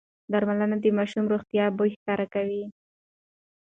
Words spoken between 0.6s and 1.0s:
د